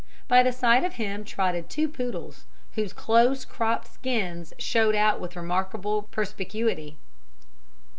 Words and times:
By 0.27 0.41
the 0.41 0.51
side 0.51 0.83
of 0.83 0.93
him 0.93 1.23
trotted 1.23 1.69
two 1.69 1.87
poodles, 1.87 2.45
whose 2.73 2.91
close 2.91 3.45
cropped 3.45 3.85
skins 3.93 4.51
showed 4.57 4.95
out 4.95 5.19
with 5.21 5.35
remarkable 5.35 6.07
perspicuity. 6.09 6.97